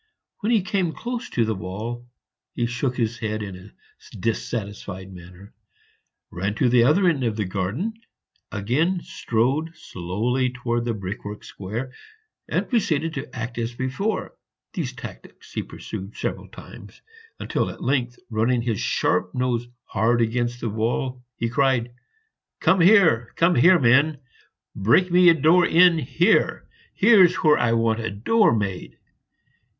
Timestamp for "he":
0.51-0.63, 2.55-2.65, 15.53-15.61, 21.35-21.47